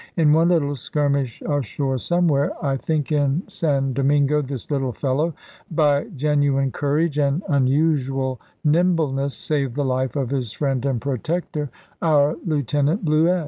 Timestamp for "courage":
6.71-7.19